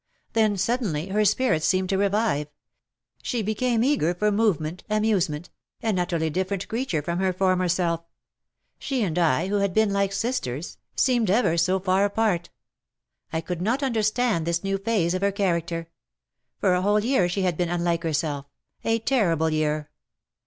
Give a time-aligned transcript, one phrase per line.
[0.33, 2.47] Then, suddenly, her spirits seemed to revive—
[3.21, 5.51] she became eager for movement, amuse ment—
[5.83, 8.01] an utterly different creature from her former self.
[8.79, 12.49] She and I, who had been like sisters, seemed 288 ever so far apart.
[13.31, 15.87] I could not understand this new phase of her character.
[16.57, 18.47] For a whole year she has been unlike herself—
[18.83, 19.91] a terrible year.